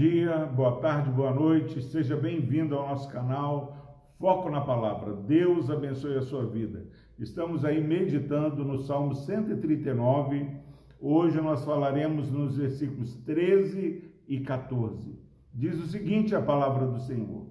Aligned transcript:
dia, 0.00 0.46
boa 0.46 0.80
tarde, 0.80 1.10
boa 1.10 1.30
noite, 1.30 1.82
seja 1.82 2.16
bem-vindo 2.16 2.74
ao 2.74 2.88
nosso 2.88 3.06
canal 3.10 4.00
Foco 4.18 4.48
na 4.48 4.62
Palavra. 4.62 5.12
Deus 5.12 5.68
abençoe 5.68 6.16
a 6.16 6.22
sua 6.22 6.46
vida. 6.46 6.86
Estamos 7.18 7.66
aí 7.66 7.86
meditando 7.86 8.64
no 8.64 8.78
Salmo 8.78 9.14
139. 9.14 10.56
Hoje 10.98 11.38
nós 11.42 11.62
falaremos 11.66 12.32
nos 12.32 12.56
versículos 12.56 13.14
13 13.16 14.10
e 14.26 14.40
14. 14.40 15.18
Diz 15.52 15.78
o 15.78 15.86
seguinte 15.86 16.34
a 16.34 16.40
palavra 16.40 16.86
do 16.86 16.98
Senhor: 17.00 17.50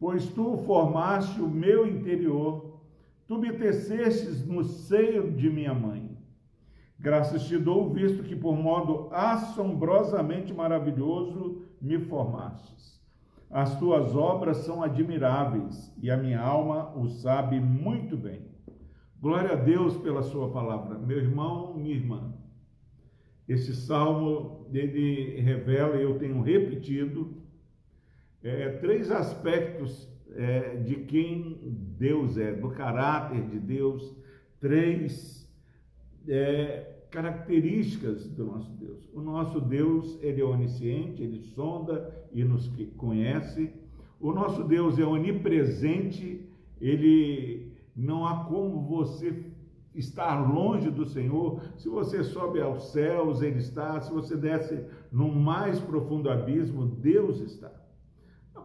Pois 0.00 0.28
tu 0.28 0.56
formaste 0.64 1.42
o 1.42 1.46
meu 1.46 1.86
interior, 1.86 2.80
tu 3.28 3.36
me 3.36 3.52
tecestes 3.52 4.46
no 4.46 4.64
seio 4.64 5.30
de 5.30 5.50
minha 5.50 5.74
mãe. 5.74 6.05
Graças 7.06 7.44
te 7.44 7.56
dou, 7.56 7.88
visto 7.88 8.24
que 8.24 8.34
por 8.34 8.56
modo 8.56 9.08
assombrosamente 9.12 10.52
maravilhoso 10.52 11.62
me 11.80 12.00
formastes. 12.00 13.00
As 13.48 13.78
tuas 13.78 14.16
obras 14.16 14.56
são 14.64 14.82
admiráveis 14.82 15.94
e 16.02 16.10
a 16.10 16.16
minha 16.16 16.40
alma 16.40 16.92
o 16.98 17.06
sabe 17.08 17.60
muito 17.60 18.16
bem. 18.16 18.42
Glória 19.20 19.52
a 19.52 19.54
Deus 19.54 19.96
pela 19.98 20.20
sua 20.24 20.50
palavra. 20.50 20.98
Meu 20.98 21.18
irmão, 21.18 21.74
minha 21.74 21.94
irmã, 21.94 22.34
esse 23.48 23.72
salmo, 23.76 24.66
ele 24.72 25.40
revela, 25.40 25.94
eu 25.94 26.18
tenho 26.18 26.42
repetido, 26.42 27.36
é, 28.42 28.70
três 28.70 29.12
aspectos 29.12 30.12
é, 30.34 30.74
de 30.78 30.96
quem 31.04 31.60
Deus 31.96 32.36
é, 32.36 32.52
do 32.52 32.70
caráter 32.70 33.48
de 33.48 33.60
Deus, 33.60 34.12
três 34.58 35.48
é, 36.28 36.95
características 37.16 38.28
do 38.28 38.44
nosso 38.44 38.70
Deus. 38.72 39.08
O 39.14 39.22
nosso 39.22 39.58
Deus, 39.58 40.18
ele 40.22 40.42
é 40.42 40.44
onisciente, 40.44 41.22
ele 41.22 41.40
sonda 41.40 42.14
e 42.30 42.44
nos 42.44 42.70
conhece. 42.94 43.72
O 44.20 44.32
nosso 44.32 44.62
Deus 44.62 44.98
é 44.98 45.04
onipresente, 45.04 46.46
ele 46.78 47.72
não 47.96 48.26
há 48.26 48.44
como 48.44 48.82
você 48.82 49.34
estar 49.94 50.46
longe 50.46 50.90
do 50.90 51.06
Senhor. 51.06 51.62
Se 51.78 51.88
você 51.88 52.22
sobe 52.22 52.60
aos 52.60 52.92
céus, 52.92 53.40
ele 53.40 53.60
está. 53.60 53.98
Se 54.02 54.12
você 54.12 54.36
desce 54.36 54.84
no 55.10 55.34
mais 55.34 55.80
profundo 55.80 56.28
abismo, 56.28 56.84
Deus 56.84 57.40
está. 57.40 57.72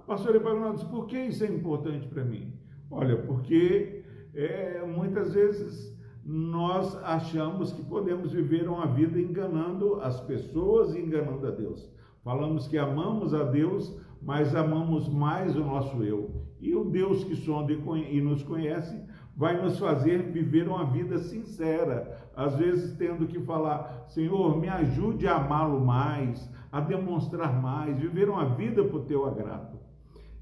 Pastor 0.05 0.35
Epagnaldo, 0.35 0.85
por 0.88 1.07
que 1.07 1.17
isso 1.17 1.45
é 1.45 1.47
importante 1.47 2.05
para 2.05 2.25
mim? 2.25 2.52
Olha, 2.89 3.16
porque 3.16 4.03
é, 4.33 4.83
muitas 4.85 5.33
vezes 5.33 5.97
nós 6.23 6.95
achamos 7.03 7.73
que 7.73 7.83
podemos 7.83 8.31
viver 8.31 8.67
uma 8.67 8.86
vida 8.86 9.19
enganando 9.19 9.95
as 10.02 10.19
pessoas 10.22 10.94
e 10.94 11.00
enganando 11.00 11.47
a 11.47 11.52
Deus. 11.52 11.89
Falamos 12.23 12.67
que 12.67 12.78
amamos 12.78 13.33
a 13.33 13.44
Deus, 13.44 14.00
mas 14.22 14.55
amamos 14.55 15.09
mais 15.09 15.55
o 15.55 15.61
nosso 15.61 16.03
eu. 16.03 16.45
E 16.59 16.75
o 16.75 16.86
Deus 16.86 17.23
que 17.23 17.36
sonda 17.36 17.73
e 17.73 18.22
nos 18.22 18.44
conhece 18.44 19.03
vai 19.36 19.59
nos 19.59 19.80
fazer 19.80 20.22
viver 20.31 20.67
uma 20.67 20.86
vida 20.86 21.17
sincera, 21.17 22.30
às 22.35 22.56
vezes 22.56 22.95
tendo 22.95 23.25
que 23.25 23.39
falar: 23.39 24.06
Senhor, 24.08 24.56
me 24.59 24.69
ajude 24.69 25.28
a 25.28 25.38
amá-lo 25.38 25.83
mais, 25.83 26.47
a 26.72 26.80
demonstrar 26.80 27.59
mais, 27.59 27.97
viver 27.97 28.30
uma 28.30 28.45
vida 28.45 28.83
por 28.83 29.06
teu 29.06 29.25
agrado. 29.25 29.80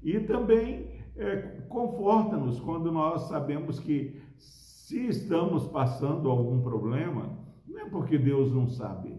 E 0.02 0.20
também 0.20 1.00
é, 1.16 1.36
conforta-nos 1.68 2.60
quando 2.60 2.92
nós 2.92 3.22
sabemos 3.22 3.80
que 3.80 4.20
se 4.90 5.06
estamos 5.06 5.68
passando 5.68 6.28
algum 6.28 6.60
problema, 6.60 7.38
não 7.64 7.78
é 7.78 7.84
porque 7.84 8.18
Deus 8.18 8.52
não 8.52 8.66
sabe. 8.66 9.14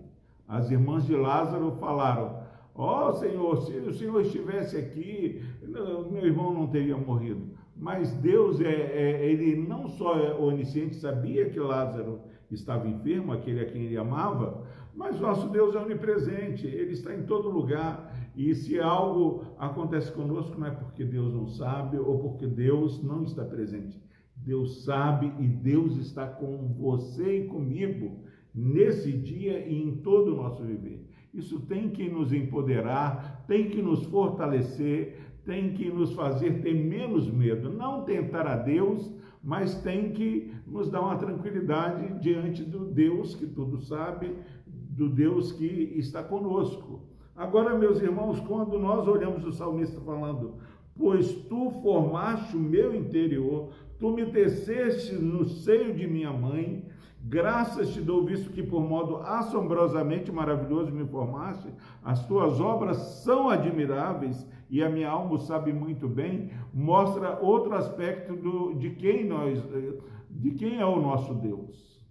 As 0.45 0.69
irmãs 0.69 1.05
de 1.05 1.16
Lázaro 1.16 1.72
falaram: 1.80 2.44
Ó 2.75 3.08
oh, 3.08 3.13
Senhor, 3.13 3.61
se 3.61 3.78
o 3.78 3.94
Senhor 3.94 4.19
estivesse 4.19 4.75
aqui, 4.75 5.41
meu 5.63 6.25
irmão 6.25 6.53
não 6.53 6.68
teria 6.68 6.97
morrido. 6.97 7.51
Mas 7.73 8.12
Deus, 8.12 8.59
é, 8.59 8.69
é, 8.69 9.25
ele 9.25 9.66
não 9.66 9.88
só 9.88 10.19
é 10.19 10.35
onisciente, 10.35 10.97
sabia 10.97 11.50
que 11.50 11.57
Lázaro 11.57 12.19
estava 12.51 12.85
enfermo, 12.90 13.31
aquele 13.31 13.62
a 13.62 13.66
quem 13.66 13.85
ele 13.85 13.97
amava, 13.97 14.66
mas 14.94 15.22
nosso 15.22 15.47
Deus 15.47 15.73
é 15.73 15.79
onipresente, 15.79 16.67
ele 16.67 16.91
está 16.91 17.16
em 17.16 17.23
todo 17.23 17.50
lugar. 17.50 18.13
E 18.35 18.53
se 18.53 18.78
algo 18.78 19.46
acontece 19.57 20.12
conosco, 20.12 20.59
não 20.59 20.67
é 20.67 20.72
porque 20.72 21.06
Deus 21.06 21.34
não 21.34 21.47
sabe 21.47 21.97
ou 21.97 22.19
porque 22.19 22.46
Deus 22.46 23.01
não 23.01 23.23
está 23.23 23.46
presente. 23.46 24.10
Deus 24.44 24.84
sabe 24.84 25.31
e 25.40 25.47
Deus 25.47 25.97
está 25.97 26.28
com 26.28 26.68
você 26.68 27.44
e 27.44 27.47
comigo 27.47 28.19
nesse 28.53 29.12
dia 29.12 29.66
e 29.66 29.81
em 29.81 29.97
todo 29.97 30.34
o 30.34 30.35
nosso 30.35 30.63
viver. 30.63 31.07
Isso 31.34 31.62
tem 31.62 31.90
que 31.90 32.09
nos 32.09 32.34
empoderar, 32.34 33.46
tem 33.47 33.69
que 33.69 33.81
nos 33.81 34.03
fortalecer, 34.06 35.18
tem 35.46 35.74
que 35.74 35.90
nos 35.90 36.13
fazer 36.13 36.62
ter 36.62 36.74
menos 36.74 37.31
medo. 37.31 37.72
Não 37.72 38.03
tentar 38.03 38.46
a 38.46 38.57
Deus, 38.57 39.13
mas 39.44 39.81
tem 39.81 40.12
que 40.12 40.53
nos 40.68 40.90
dar 40.90 41.02
uma 41.02 41.16
tranquilidade 41.16 42.19
diante 42.19 42.63
do 42.63 42.85
Deus 42.85 43.35
que 43.35 43.47
tudo 43.47 43.79
sabe, 43.79 44.35
do 44.68 45.08
Deus 45.08 45.52
que 45.53 45.94
está 45.96 46.22
conosco. 46.22 47.08
Agora, 47.35 47.78
meus 47.78 48.02
irmãos, 48.02 48.40
quando 48.41 48.78
nós 48.78 49.08
olhamos 49.08 49.46
o 49.46 49.52
salmista 49.52 50.02
falando, 50.02 50.58
pois 50.96 51.31
tu 51.31 51.72
formaste 51.81 52.56
o 52.56 52.59
meu 52.59 52.94
interior, 52.94 53.72
Tu 54.01 54.09
me 54.09 54.25
teceste 54.25 55.13
no 55.13 55.45
seio 55.45 55.94
de 55.94 56.07
minha 56.07 56.34
mãe, 56.34 56.88
graças 57.23 57.94
te 57.94 58.01
dou, 58.01 58.25
visto 58.25 58.50
que 58.50 58.63
por 58.63 58.81
modo 58.81 59.17
assombrosamente 59.17 60.31
maravilhoso 60.31 60.91
me 60.91 61.06
formaste, 61.06 61.72
as 62.03 62.25
tuas 62.25 62.59
obras 62.59 62.97
são 63.23 63.47
admiráveis 63.47 64.44
e 64.72 64.81
a 64.81 64.90
minha 64.90 65.07
alma 65.07 65.38
sabe 65.38 65.72
muito 65.72 66.07
bem, 66.07 66.50
mostra 66.73 67.40
outro 67.40 67.75
aspecto 67.75 68.35
do, 68.35 68.73
de 68.73 68.90
quem 68.95 69.23
nós, 69.23 69.63
de 70.31 70.50
quem 70.56 70.79
é 70.79 70.85
o 70.85 71.00
nosso 71.00 71.35
Deus. 71.35 72.03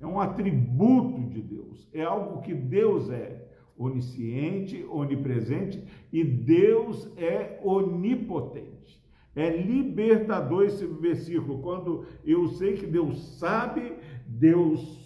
É 0.00 0.06
um 0.06 0.18
atributo 0.18 1.28
de 1.28 1.42
Deus, 1.42 1.86
é 1.92 2.04
algo 2.04 2.40
que 2.40 2.54
Deus 2.54 3.10
é 3.10 3.50
onisciente, 3.76 4.82
onipresente 4.84 5.84
e 6.10 6.24
Deus 6.24 7.12
é 7.18 7.60
onipotente. 7.62 9.01
É 9.34 9.56
libertador 9.56 10.64
esse 10.64 10.86
versículo, 10.86 11.62
quando 11.62 12.04
eu 12.24 12.48
sei 12.48 12.76
que 12.76 12.86
Deus 12.86 13.38
sabe, 13.38 13.94
Deus 14.26 15.02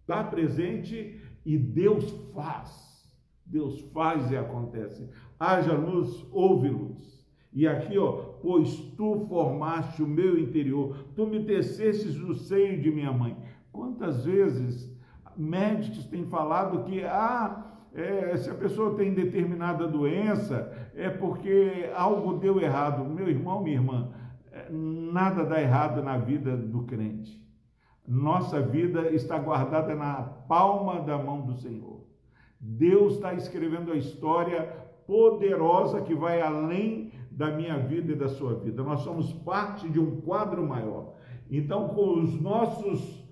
está 0.00 0.24
presente 0.24 1.20
e 1.44 1.56
Deus 1.56 2.10
faz. 2.34 3.08
Deus 3.46 3.80
faz 3.92 4.30
e 4.30 4.36
acontece. 4.36 5.08
Haja 5.38 5.72
luz, 5.72 6.26
houve 6.32 6.68
luz. 6.68 7.20
E 7.52 7.66
aqui, 7.66 7.98
ó, 7.98 8.12
pois 8.40 8.76
tu 8.96 9.26
formaste 9.28 10.02
o 10.02 10.06
meu 10.06 10.38
interior, 10.38 10.96
tu 11.16 11.26
me 11.26 11.44
tecestes 11.44 12.16
no 12.16 12.34
seio 12.34 12.80
de 12.80 12.90
minha 12.90 13.12
mãe. 13.12 13.36
Quantas 13.72 14.24
vezes 14.24 14.96
médicos 15.36 16.06
têm 16.06 16.24
falado 16.24 16.84
que, 16.84 17.02
ah, 17.02 17.69
é, 18.30 18.36
se 18.36 18.48
a 18.48 18.54
pessoa 18.54 18.94
tem 18.94 19.12
determinada 19.12 19.88
doença, 19.88 20.72
é 20.94 21.10
porque 21.10 21.90
algo 21.94 22.38
deu 22.38 22.60
errado. 22.60 23.04
Meu 23.04 23.28
irmão, 23.28 23.62
minha 23.62 23.76
irmã, 23.76 24.12
é, 24.52 24.70
nada 24.70 25.44
dá 25.44 25.60
errado 25.60 26.02
na 26.02 26.16
vida 26.16 26.56
do 26.56 26.84
crente. 26.84 27.40
Nossa 28.06 28.60
vida 28.60 29.10
está 29.10 29.38
guardada 29.38 29.94
na 29.94 30.22
palma 30.22 31.00
da 31.00 31.18
mão 31.18 31.42
do 31.42 31.54
Senhor. 31.54 32.04
Deus 32.60 33.14
está 33.14 33.34
escrevendo 33.34 33.92
a 33.92 33.96
história 33.96 34.62
poderosa 35.06 36.02
que 36.02 36.14
vai 36.14 36.40
além 36.40 37.12
da 37.30 37.50
minha 37.50 37.78
vida 37.78 38.12
e 38.12 38.16
da 38.16 38.28
sua 38.28 38.54
vida. 38.54 38.82
Nós 38.82 39.00
somos 39.00 39.32
parte 39.32 39.88
de 39.88 39.98
um 39.98 40.20
quadro 40.20 40.66
maior. 40.66 41.14
Então, 41.50 41.88
com 41.88 42.20
os 42.20 42.40
nossos, 42.40 43.24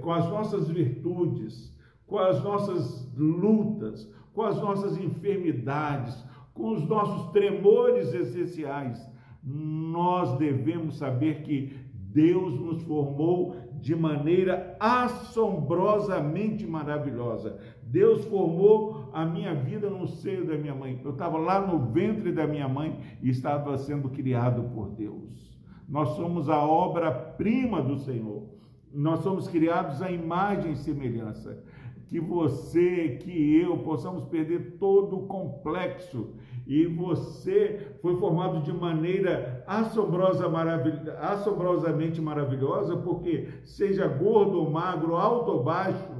com 0.00 0.12
as 0.12 0.26
nossas 0.28 0.68
virtudes, 0.68 1.76
com 2.06 2.18
as 2.18 2.42
nossas 2.42 3.12
lutas, 3.16 4.10
com 4.36 4.42
as 4.42 4.60
nossas 4.60 4.98
enfermidades, 4.98 6.22
com 6.52 6.72
os 6.72 6.86
nossos 6.86 7.32
tremores 7.32 8.12
essenciais, 8.12 9.10
nós 9.42 10.36
devemos 10.36 10.98
saber 10.98 11.40
que 11.40 11.74
Deus 11.92 12.60
nos 12.60 12.82
formou 12.82 13.56
de 13.80 13.96
maneira 13.96 14.76
assombrosamente 14.78 16.66
maravilhosa. 16.66 17.58
Deus 17.82 18.26
formou 18.26 19.08
a 19.14 19.24
minha 19.24 19.54
vida 19.54 19.88
no 19.88 20.06
seio 20.06 20.46
da 20.46 20.58
minha 20.58 20.74
mãe. 20.74 21.00
Eu 21.02 21.12
estava 21.12 21.38
lá 21.38 21.66
no 21.66 21.78
ventre 21.78 22.30
da 22.30 22.46
minha 22.46 22.68
mãe 22.68 23.00
e 23.22 23.30
estava 23.30 23.78
sendo 23.78 24.10
criado 24.10 24.64
por 24.74 24.90
Deus. 24.90 25.56
Nós 25.88 26.10
somos 26.10 26.50
a 26.50 26.58
obra-prima 26.58 27.80
do 27.80 27.96
Senhor. 27.96 28.50
Nós 28.92 29.20
somos 29.20 29.48
criados 29.48 30.02
à 30.02 30.10
imagem 30.10 30.72
e 30.72 30.76
semelhança 30.76 31.62
que 32.06 32.20
você, 32.20 33.18
que 33.22 33.56
eu 33.60 33.78
possamos 33.78 34.24
perder 34.24 34.76
todo 34.78 35.16
o 35.16 35.26
complexo. 35.26 36.34
E 36.66 36.86
você 36.86 37.96
foi 38.00 38.16
formado 38.16 38.62
de 38.62 38.72
maneira 38.72 39.64
assombrosa, 39.66 40.48
maravil... 40.48 40.94
assombrosamente 41.18 42.20
maravilhosa, 42.20 42.96
porque 42.96 43.48
seja 43.64 44.06
gordo 44.06 44.58
ou 44.58 44.70
magro, 44.70 45.16
alto 45.16 45.50
ou 45.52 45.62
baixo, 45.62 46.14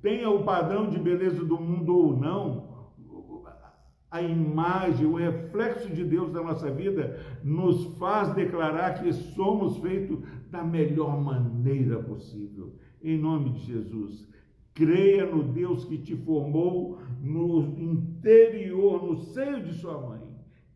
tenha 0.00 0.30
o 0.30 0.44
padrão 0.44 0.88
de 0.88 0.98
beleza 0.98 1.44
do 1.44 1.58
mundo 1.60 1.96
ou 1.96 2.16
não, 2.16 2.74
a 4.14 4.22
imagem, 4.22 5.06
o 5.06 5.16
reflexo 5.16 5.92
de 5.92 6.04
Deus 6.04 6.32
na 6.32 6.40
nossa 6.40 6.70
vida, 6.70 7.18
nos 7.42 7.98
faz 7.98 8.32
declarar 8.32 9.02
que 9.02 9.12
somos 9.12 9.78
feitos 9.78 10.20
da 10.52 10.62
melhor 10.62 11.20
maneira 11.20 12.00
possível. 12.00 12.76
Em 13.02 13.18
nome 13.18 13.50
de 13.54 13.64
Jesus. 13.64 14.32
Creia 14.74 15.24
no 15.24 15.44
Deus 15.44 15.84
que 15.84 15.98
te 15.98 16.16
formou 16.16 16.98
no 17.20 17.60
interior, 17.78 19.04
no 19.04 19.16
seio 19.16 19.62
de 19.62 19.72
sua 19.74 20.00
mãe. 20.00 20.20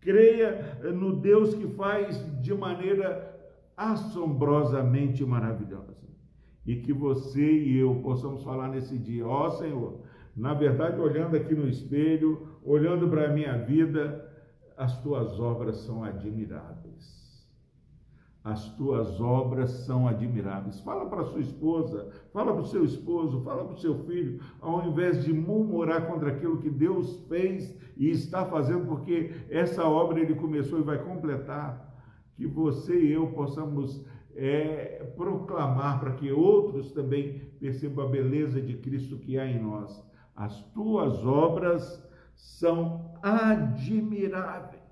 Creia 0.00 0.78
no 0.94 1.16
Deus 1.16 1.54
que 1.54 1.66
faz 1.66 2.16
de 2.40 2.54
maneira 2.54 3.36
assombrosamente 3.76 5.24
maravilhosa. 5.24 5.98
E 6.64 6.76
que 6.76 6.92
você 6.92 7.42
e 7.42 7.78
eu 7.78 7.96
possamos 7.96 8.44
falar 8.44 8.68
nesse 8.68 8.96
dia: 8.98 9.26
Ó 9.26 9.46
oh, 9.46 9.50
Senhor, 9.50 10.00
na 10.36 10.54
verdade, 10.54 11.00
olhando 11.00 11.36
aqui 11.36 11.54
no 11.54 11.68
espelho, 11.68 12.46
olhando 12.62 13.08
para 13.08 13.28
a 13.28 13.32
minha 13.32 13.58
vida, 13.58 14.24
as 14.76 15.00
tuas 15.02 15.40
obras 15.40 15.78
são 15.78 16.04
admiráveis. 16.04 17.17
As 18.48 18.74
tuas 18.76 19.20
obras 19.20 19.68
são 19.84 20.08
admiráveis. 20.08 20.80
Fala 20.80 21.04
para 21.04 21.26
sua 21.26 21.40
esposa, 21.40 22.08
fala 22.32 22.54
para 22.54 22.62
o 22.62 22.66
seu 22.66 22.82
esposo, 22.82 23.42
fala 23.42 23.62
para 23.62 23.74
o 23.74 23.78
seu 23.78 23.94
filho, 24.04 24.40
ao 24.58 24.86
invés 24.88 25.22
de 25.22 25.34
murmurar 25.34 26.06
contra 26.06 26.30
aquilo 26.30 26.56
que 26.56 26.70
Deus 26.70 27.26
fez 27.28 27.76
e 27.94 28.08
está 28.08 28.46
fazendo, 28.46 28.86
porque 28.86 29.32
essa 29.50 29.84
obra 29.84 30.20
ele 30.20 30.34
começou 30.34 30.78
e 30.78 30.82
vai 30.82 30.96
completar. 30.96 31.94
Que 32.36 32.46
você 32.46 32.98
e 32.98 33.12
eu 33.12 33.26
possamos 33.32 34.02
é, 34.34 35.12
proclamar 35.14 36.00
para 36.00 36.14
que 36.14 36.32
outros 36.32 36.90
também 36.92 37.52
percebam 37.60 38.06
a 38.06 38.08
beleza 38.08 38.62
de 38.62 38.78
Cristo 38.78 39.18
que 39.18 39.38
há 39.38 39.46
em 39.46 39.62
nós. 39.62 40.02
As 40.34 40.62
tuas 40.72 41.22
obras 41.22 42.02
são 42.34 43.12
admiráveis. 43.22 44.88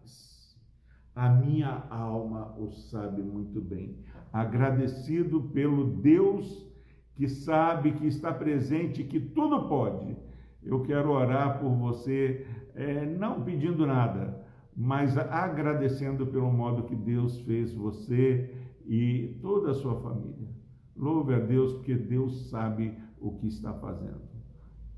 A 1.16 1.30
minha 1.30 1.86
alma 1.88 2.54
o 2.58 2.70
sabe 2.70 3.22
muito 3.22 3.58
bem. 3.58 3.96
Agradecido 4.30 5.44
pelo 5.44 5.84
Deus 6.02 6.66
que 7.14 7.26
sabe 7.26 7.92
que 7.92 8.06
está 8.06 8.34
presente, 8.34 9.02
que 9.02 9.18
tudo 9.18 9.66
pode. 9.66 10.14
Eu 10.62 10.82
quero 10.82 11.10
orar 11.10 11.58
por 11.58 11.70
você, 11.70 12.46
é, 12.74 13.06
não 13.06 13.42
pedindo 13.42 13.86
nada, 13.86 14.46
mas 14.76 15.16
agradecendo 15.16 16.26
pelo 16.26 16.52
modo 16.52 16.82
que 16.82 16.94
Deus 16.94 17.40
fez 17.40 17.72
você 17.72 18.54
e 18.84 19.38
toda 19.40 19.70
a 19.70 19.74
sua 19.74 19.96
família. 19.96 20.50
Louve 20.94 21.32
a 21.32 21.38
Deus, 21.38 21.72
porque 21.72 21.94
Deus 21.94 22.50
sabe 22.50 22.94
o 23.18 23.32
que 23.32 23.46
está 23.46 23.72
fazendo. 23.72 24.20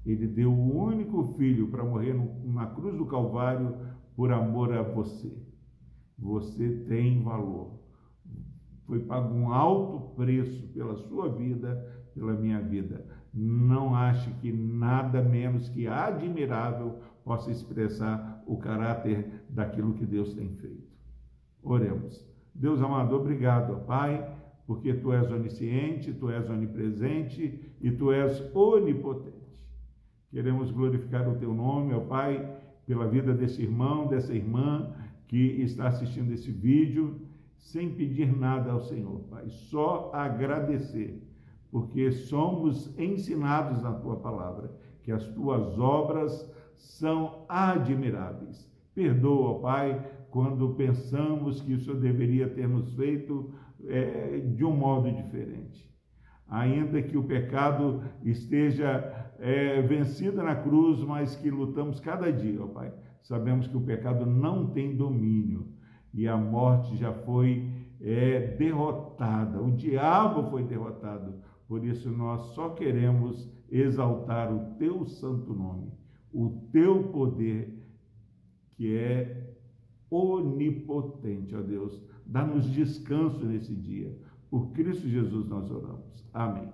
Ele 0.04 0.26
deu 0.26 0.52
o 0.52 0.84
único 0.84 1.34
filho 1.34 1.68
para 1.68 1.84
morrer 1.84 2.14
na 2.44 2.66
cruz 2.66 2.96
do 2.96 3.06
Calvário 3.06 3.76
por 4.16 4.32
amor 4.32 4.72
a 4.72 4.82
você. 4.82 5.46
Você 6.18 6.68
tem 6.88 7.22
valor. 7.22 7.78
Foi 8.84 9.00
pago 9.00 9.34
um 9.34 9.52
alto 9.52 10.14
preço 10.16 10.66
pela 10.68 10.96
sua 10.96 11.28
vida, 11.28 11.86
pela 12.14 12.32
minha 12.32 12.60
vida. 12.60 13.04
Não 13.32 13.94
ache 13.94 14.30
que 14.40 14.50
nada 14.50 15.22
menos 15.22 15.68
que 15.68 15.86
admirável 15.86 16.98
possa 17.22 17.50
expressar 17.50 18.42
o 18.46 18.56
caráter 18.56 19.44
daquilo 19.48 19.92
que 19.92 20.06
Deus 20.06 20.34
tem 20.34 20.48
feito. 20.48 20.96
Oremos. 21.62 22.26
Deus 22.54 22.80
amado, 22.80 23.14
obrigado, 23.14 23.84
Pai, 23.84 24.26
porque 24.66 24.94
tu 24.94 25.12
és 25.12 25.30
onisciente, 25.30 26.12
tu 26.12 26.30
és 26.30 26.48
onipresente 26.48 27.74
e 27.80 27.90
tu 27.90 28.10
és 28.10 28.42
onipotente. 28.54 29.38
Queremos 30.30 30.70
glorificar 30.70 31.28
o 31.28 31.36
teu 31.36 31.54
nome, 31.54 31.94
ó 31.94 32.00
Pai, 32.00 32.56
pela 32.86 33.06
vida 33.06 33.34
desse 33.34 33.62
irmão, 33.62 34.08
dessa 34.08 34.32
irmã 34.34 34.94
que 35.28 35.36
está 35.62 35.88
assistindo 35.88 36.32
esse 36.32 36.50
vídeo, 36.50 37.20
sem 37.56 37.94
pedir 37.94 38.34
nada 38.34 38.72
ao 38.72 38.80
Senhor, 38.80 39.20
Pai, 39.30 39.48
só 39.48 40.10
agradecer, 40.12 41.22
porque 41.70 42.10
somos 42.10 42.98
ensinados 42.98 43.82
na 43.82 43.92
tua 43.92 44.16
palavra 44.16 44.74
que 45.02 45.12
as 45.12 45.26
tuas 45.28 45.78
obras 45.78 46.50
são 46.74 47.44
admiráveis. 47.48 48.70
Perdoa, 48.94 49.60
Pai, 49.60 50.10
quando 50.30 50.74
pensamos 50.74 51.60
que 51.60 51.74
o 51.74 51.78
Senhor 51.78 52.00
deveria 52.00 52.48
ter 52.48 52.68
nos 52.68 52.94
feito 52.94 53.52
é, 53.86 54.38
de 54.38 54.64
um 54.64 54.72
modo 54.72 55.10
diferente. 55.10 55.88
Ainda 56.48 57.02
que 57.02 57.16
o 57.16 57.24
pecado 57.24 58.02
esteja 58.22 59.32
é, 59.38 59.82
vencido 59.82 60.42
na 60.42 60.56
cruz, 60.56 61.00
mas 61.00 61.36
que 61.36 61.50
lutamos 61.50 62.00
cada 62.00 62.32
dia, 62.32 62.62
ó 62.62 62.66
Pai. 62.66 62.92
Sabemos 63.28 63.66
que 63.66 63.76
o 63.76 63.82
pecado 63.82 64.24
não 64.24 64.70
tem 64.70 64.96
domínio 64.96 65.68
e 66.14 66.26
a 66.26 66.34
morte 66.34 66.96
já 66.96 67.12
foi 67.12 67.70
é, 68.00 68.56
derrotada, 68.56 69.62
o 69.62 69.70
diabo 69.70 70.44
foi 70.44 70.64
derrotado. 70.64 71.34
Por 71.68 71.84
isso 71.84 72.08
nós 72.08 72.40
só 72.54 72.70
queremos 72.70 73.46
exaltar 73.70 74.50
o 74.50 74.74
teu 74.76 75.04
santo 75.04 75.52
nome, 75.52 75.92
o 76.32 76.48
teu 76.72 77.02
poder, 77.08 77.78
que 78.70 78.96
é 78.96 79.54
onipotente, 80.10 81.54
ó 81.54 81.60
Deus. 81.60 82.02
Dá-nos 82.24 82.64
descanso 82.70 83.44
nesse 83.44 83.76
dia. 83.76 84.18
Por 84.48 84.72
Cristo 84.72 85.06
Jesus 85.06 85.50
nós 85.50 85.70
oramos. 85.70 86.24
Amém. 86.32 86.70